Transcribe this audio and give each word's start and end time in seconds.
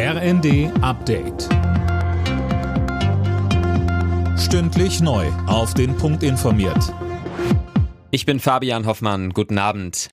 RND 0.00 0.70
Update. 0.80 1.48
Stündlich 4.38 5.00
neu. 5.00 5.26
Auf 5.48 5.74
den 5.74 5.96
Punkt 5.96 6.22
informiert. 6.22 6.94
Ich 8.12 8.24
bin 8.24 8.38
Fabian 8.38 8.86
Hoffmann. 8.86 9.30
Guten 9.30 9.58
Abend. 9.58 10.10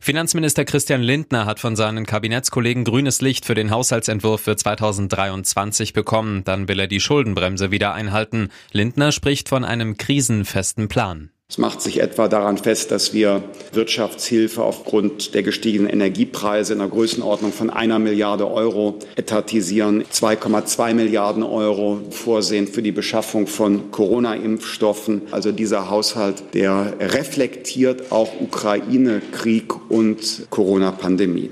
Finanzminister 0.00 0.64
Christian 0.64 1.02
Lindner 1.02 1.46
hat 1.46 1.58
von 1.58 1.74
seinen 1.74 2.06
Kabinettskollegen 2.06 2.84
grünes 2.84 3.20
Licht 3.20 3.44
für 3.44 3.56
den 3.56 3.72
Haushaltsentwurf 3.72 4.40
für 4.40 4.54
2023 4.54 5.94
bekommen. 5.94 6.44
Dann 6.44 6.68
will 6.68 6.78
er 6.78 6.86
die 6.86 7.00
Schuldenbremse 7.00 7.72
wieder 7.72 7.94
einhalten. 7.94 8.50
Lindner 8.70 9.10
spricht 9.10 9.48
von 9.48 9.64
einem 9.64 9.96
krisenfesten 9.96 10.86
Plan. 10.86 11.31
Es 11.52 11.58
macht 11.58 11.82
sich 11.82 12.00
etwa 12.00 12.28
daran 12.28 12.56
fest, 12.56 12.90
dass 12.92 13.12
wir 13.12 13.42
Wirtschaftshilfe 13.72 14.62
aufgrund 14.62 15.34
der 15.34 15.42
gestiegenen 15.42 15.86
Energiepreise 15.86 16.72
in 16.72 16.78
der 16.78 16.88
Größenordnung 16.88 17.52
von 17.52 17.68
einer 17.68 17.98
Milliarde 17.98 18.50
Euro 18.50 18.98
etatisieren, 19.16 20.02
2,2 20.02 20.94
Milliarden 20.94 21.42
Euro 21.42 22.00
vorsehen 22.08 22.66
für 22.66 22.80
die 22.80 22.90
Beschaffung 22.90 23.46
von 23.46 23.90
Corona-Impfstoffen. 23.90 25.24
Also 25.30 25.52
dieser 25.52 25.90
Haushalt, 25.90 26.42
der 26.54 26.94
reflektiert 26.98 28.12
auch 28.12 28.30
Ukraine-Krieg 28.40 29.74
und 29.90 30.46
Corona-Pandemie. 30.48 31.50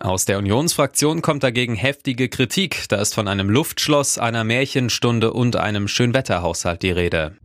Aus 0.00 0.24
der 0.24 0.38
Unionsfraktion 0.38 1.22
kommt 1.22 1.44
dagegen 1.44 1.76
heftige 1.76 2.28
Kritik. 2.28 2.86
Da 2.88 3.00
ist 3.00 3.14
von 3.14 3.28
einem 3.28 3.48
Luftschloss, 3.48 4.18
einer 4.18 4.42
Märchenstunde 4.42 5.32
und 5.32 5.54
einem 5.54 5.86
Schönwetterhaushalt 5.86 6.82
die 6.82 6.90
Rede. 6.90 7.36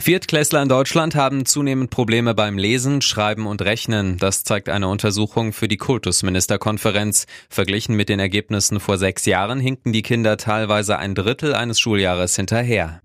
Viertklässler 0.00 0.62
in 0.62 0.70
Deutschland 0.70 1.14
haben 1.14 1.44
zunehmend 1.44 1.90
Probleme 1.90 2.34
beim 2.34 2.56
Lesen, 2.56 3.02
Schreiben 3.02 3.46
und 3.46 3.60
Rechnen. 3.60 4.16
Das 4.16 4.44
zeigt 4.44 4.70
eine 4.70 4.88
Untersuchung 4.88 5.52
für 5.52 5.68
die 5.68 5.76
Kultusministerkonferenz. 5.76 7.26
Verglichen 7.50 7.96
mit 7.96 8.08
den 8.08 8.18
Ergebnissen 8.18 8.80
vor 8.80 8.96
sechs 8.96 9.26
Jahren 9.26 9.60
hinken 9.60 9.92
die 9.92 10.00
Kinder 10.00 10.38
teilweise 10.38 10.98
ein 10.98 11.14
Drittel 11.14 11.54
eines 11.54 11.78
Schuljahres 11.78 12.34
hinterher. 12.34 13.02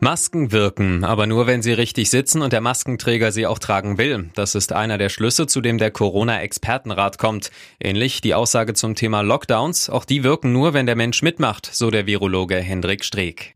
Masken 0.00 0.50
wirken, 0.50 1.04
aber 1.04 1.28
nur 1.28 1.46
wenn 1.46 1.62
sie 1.62 1.72
richtig 1.72 2.10
sitzen 2.10 2.42
und 2.42 2.52
der 2.52 2.60
Maskenträger 2.60 3.30
sie 3.30 3.46
auch 3.46 3.60
tragen 3.60 3.98
will. 3.98 4.30
Das 4.34 4.56
ist 4.56 4.72
einer 4.72 4.98
der 4.98 5.10
Schlüsse, 5.10 5.46
zu 5.46 5.60
dem 5.60 5.78
der 5.78 5.92
Corona-Expertenrat 5.92 7.18
kommt. 7.18 7.52
Ähnlich 7.78 8.20
die 8.20 8.34
Aussage 8.34 8.74
zum 8.74 8.96
Thema 8.96 9.20
Lockdowns. 9.20 9.90
Auch 9.90 10.04
die 10.04 10.24
wirken 10.24 10.52
nur, 10.52 10.74
wenn 10.74 10.86
der 10.86 10.96
Mensch 10.96 11.22
mitmacht, 11.22 11.70
so 11.72 11.92
der 11.92 12.08
Virologe 12.08 12.56
Hendrik 12.56 13.04
Streeck. 13.04 13.54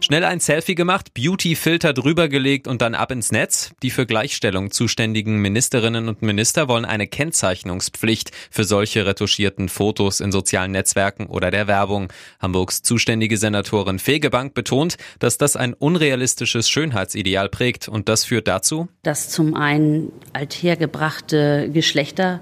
Schnell 0.00 0.24
ein 0.24 0.40
Selfie 0.40 0.74
gemacht, 0.74 1.12
Beauty-Filter 1.14 1.92
drüber 1.92 2.28
gelegt 2.28 2.68
und 2.68 2.82
dann 2.82 2.94
ab 2.94 3.10
ins 3.10 3.32
Netz. 3.32 3.72
Die 3.82 3.90
für 3.90 4.06
Gleichstellung 4.06 4.70
zuständigen 4.70 5.38
Ministerinnen 5.38 6.08
und 6.08 6.22
Minister 6.22 6.68
wollen 6.68 6.84
eine 6.84 7.06
Kennzeichnungspflicht 7.06 8.30
für 8.50 8.64
solche 8.64 9.06
retuschierten 9.06 9.68
Fotos 9.68 10.20
in 10.20 10.30
sozialen 10.30 10.72
Netzwerken 10.72 11.26
oder 11.26 11.50
der 11.50 11.66
Werbung. 11.66 12.12
Hamburgs 12.40 12.82
zuständige 12.82 13.36
Senatorin 13.36 13.98
Fegebank 13.98 14.54
betont, 14.54 14.96
dass 15.18 15.36
das 15.36 15.56
ein 15.56 15.74
unrealistisches 15.74 16.70
Schönheitsideal 16.70 17.48
prägt 17.48 17.88
und 17.88 18.08
das 18.08 18.24
führt 18.24 18.48
dazu, 18.48 18.88
dass 19.02 19.30
zum 19.30 19.54
einen 19.54 20.12
althergebrachte 20.32 21.70
Geschlechter 21.72 22.40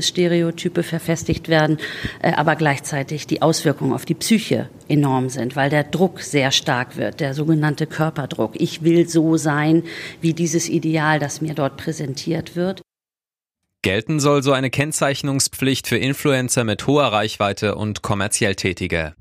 Stereotype 0.00 0.82
verfestigt 0.82 1.48
werden, 1.48 1.78
äh, 2.22 2.32
aber 2.32 2.56
gleichzeitig 2.56 3.26
die 3.26 3.42
Auswirkungen 3.42 3.92
auf 3.92 4.04
die 4.04 4.14
Psyche 4.14 4.68
enorm 4.88 5.28
sind, 5.28 5.56
weil 5.56 5.70
der 5.70 5.84
Druck 5.84 6.20
sehr 6.20 6.50
stark 6.50 6.96
wird, 6.96 7.20
der 7.20 7.34
sogenannte 7.34 7.86
Körperdruck. 7.86 8.52
Ich 8.54 8.82
will 8.82 9.08
so 9.08 9.36
sein 9.36 9.84
wie 10.20 10.34
dieses 10.34 10.68
Ideal, 10.68 11.18
das 11.18 11.40
mir 11.40 11.54
dort 11.54 11.76
präsentiert 11.76 12.56
wird. 12.56 12.82
Gelten 13.82 14.20
soll 14.20 14.42
so 14.42 14.52
eine 14.52 14.68
Kennzeichnungspflicht 14.68 15.86
für 15.86 15.96
Influencer 15.96 16.64
mit 16.64 16.86
hoher 16.86 17.06
Reichweite 17.06 17.76
und 17.76 18.02
kommerziell 18.02 18.54
Tätige. 18.54 19.14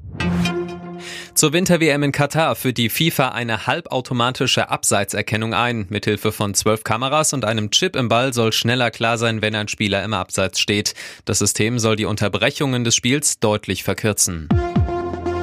Zur 1.39 1.53
Winter-WM 1.53 2.03
in 2.03 2.11
Katar 2.11 2.53
führt 2.53 2.77
die 2.77 2.89
FIFA 2.89 3.29
eine 3.29 3.65
halbautomatische 3.65 4.67
Abseitserkennung 4.67 5.53
ein. 5.53 5.85
Mithilfe 5.88 6.33
von 6.33 6.53
zwölf 6.53 6.83
Kameras 6.83 7.31
und 7.31 7.45
einem 7.45 7.72
Chip 7.72 7.95
im 7.95 8.09
Ball 8.09 8.33
soll 8.33 8.51
schneller 8.51 8.91
klar 8.91 9.17
sein, 9.17 9.41
wenn 9.41 9.55
ein 9.55 9.69
Spieler 9.69 10.03
im 10.03 10.13
Abseits 10.13 10.59
steht. 10.59 10.95
Das 11.23 11.39
System 11.39 11.79
soll 11.79 11.95
die 11.95 12.03
Unterbrechungen 12.03 12.83
des 12.83 12.94
Spiels 12.94 13.39
deutlich 13.39 13.85
verkürzen. 13.85 14.49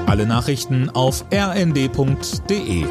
Alle 0.05 0.27
Nachrichten 0.27 0.91
auf 0.91 1.25
rnd.de 1.33 2.85